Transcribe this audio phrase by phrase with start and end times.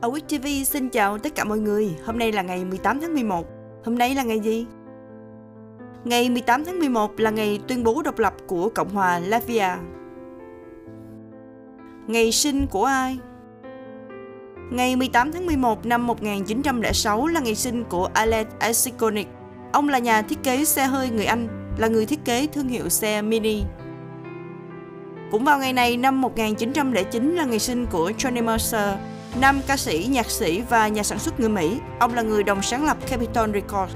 [0.00, 1.96] Awit TV xin chào tất cả mọi người.
[2.04, 3.46] Hôm nay là ngày 18 tháng 11.
[3.84, 4.66] Hôm nay là ngày gì?
[6.04, 9.68] Ngày 18 tháng 11 là ngày tuyên bố độc lập của Cộng hòa Latvia.
[12.06, 13.18] Ngày sinh của ai?
[14.70, 19.28] Ngày 18 tháng 11 năm 1906 là ngày sinh của Alex Asikonik.
[19.72, 21.48] Ông là nhà thiết kế xe hơi người Anh,
[21.78, 23.62] là người thiết kế thương hiệu xe Mini.
[25.30, 28.94] Cũng vào ngày này năm 1909 là ngày sinh của Johnny Mercer,
[29.36, 31.78] nam ca sĩ, nhạc sĩ và nhà sản xuất người Mỹ.
[31.98, 33.94] Ông là người đồng sáng lập Capitol Records.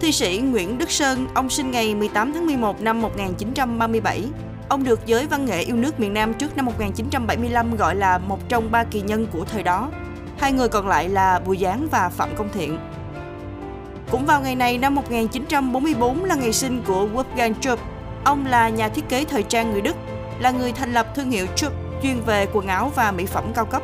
[0.00, 4.24] Thi sĩ Nguyễn Đức Sơn, ông sinh ngày 18 tháng 11 năm 1937.
[4.68, 8.48] Ông được giới văn nghệ yêu nước miền Nam trước năm 1975 gọi là một
[8.48, 9.90] trong ba kỳ nhân của thời đó.
[10.38, 12.78] Hai người còn lại là Bùi Giáng và Phạm Công Thiện.
[14.10, 17.82] Cũng vào ngày này năm 1944 là ngày sinh của Wolfgang Trupp.
[18.24, 19.96] Ông là nhà thiết kế thời trang người Đức,
[20.38, 23.64] là người thành lập thương hiệu Trupp chuyên về quần áo và mỹ phẩm cao
[23.64, 23.82] cấp.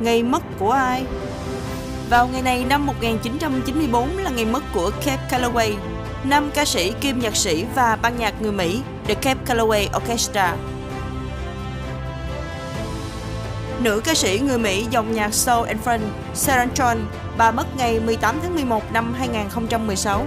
[0.00, 1.04] Ngày mất của ai?
[2.10, 5.74] Vào ngày này năm 1994 là ngày mất của Cape Calloway,
[6.24, 10.56] nam ca sĩ kim nhạc sĩ và ban nhạc người Mỹ The Cape Calloway Orchestra.
[13.80, 16.00] Nữ ca sĩ người Mỹ dòng nhạc soul and funk
[16.34, 16.96] Sharon John,
[17.38, 20.26] bà mất ngày 18 tháng 11 năm 2016.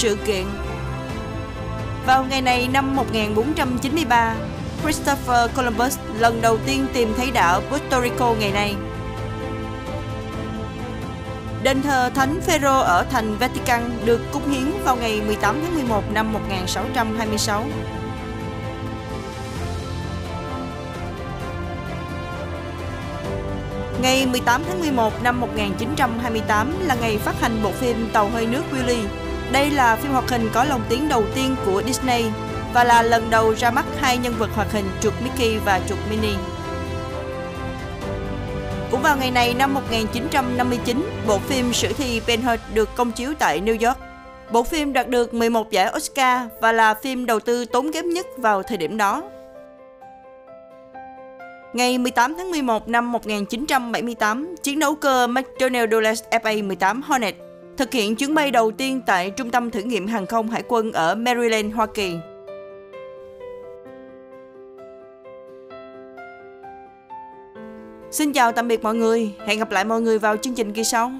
[0.00, 0.44] Sự kiện
[2.06, 4.34] Vào ngày này năm 1493,
[4.82, 8.74] Christopher Columbus lần đầu tiên tìm thấy đảo Puerto Rico ngày nay.
[11.62, 16.02] Đền thờ Thánh Phêrô ở thành Vatican được cúng hiến vào ngày 18 tháng 11
[16.12, 17.64] năm 1626.
[24.02, 28.62] Ngày 18 tháng 11 năm 1928 là ngày phát hành bộ phim Tàu hơi nước
[28.72, 29.29] Willy.
[29.52, 32.24] Đây là phim hoạt hình có lồng tiếng đầu tiên của Disney
[32.74, 35.98] và là lần đầu ra mắt hai nhân vật hoạt hình chuột Mickey và chuột
[36.10, 36.36] Minnie.
[38.90, 43.34] Cũng vào ngày này năm 1959, bộ phim sử thi Ben Hur được công chiếu
[43.38, 43.98] tại New York.
[44.52, 48.26] Bộ phim đạt được 11 giải Oscar và là phim đầu tư tốn kém nhất
[48.36, 49.22] vào thời điểm đó.
[51.72, 57.34] Ngày 18 tháng 11 năm 1978, chiến đấu cơ McDonnell Douglas FA-18 Hornet
[57.80, 60.92] thực hiện chuyến bay đầu tiên tại Trung tâm thử nghiệm hàng không hải quân
[60.92, 62.16] ở Maryland, Hoa Kỳ.
[68.10, 70.84] Xin chào tạm biệt mọi người, hẹn gặp lại mọi người vào chương trình kỳ
[70.84, 71.12] sau.